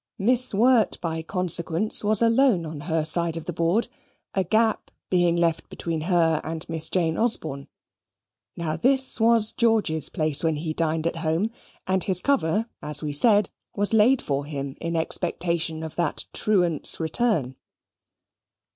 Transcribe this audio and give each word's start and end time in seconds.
Miss 0.17 0.51
Wirt, 0.51 0.99
by 0.99 1.21
consequence, 1.21 2.03
was 2.03 2.23
alone 2.23 2.65
on 2.65 2.79
her 2.89 3.05
side 3.05 3.37
of 3.37 3.45
the 3.45 3.53
board, 3.53 3.87
a 4.33 4.43
gap 4.43 4.89
being 5.11 5.35
left 5.35 5.69
between 5.69 6.01
her 6.01 6.41
and 6.43 6.67
Miss 6.67 6.89
Jane 6.89 7.19
Osborne. 7.19 7.67
Now 8.57 8.75
this 8.75 9.19
was 9.19 9.51
George's 9.51 10.09
place 10.09 10.43
when 10.43 10.55
he 10.55 10.73
dined 10.73 11.05
at 11.05 11.17
home; 11.17 11.51
and 11.85 12.03
his 12.03 12.19
cover, 12.19 12.65
as 12.81 13.03
we 13.03 13.13
said, 13.13 13.51
was 13.75 13.93
laid 13.93 14.23
for 14.23 14.45
him 14.45 14.75
in 14.81 14.95
expectation 14.95 15.83
of 15.83 15.93
that 15.97 16.25
truant's 16.33 16.99
return. 16.99 17.55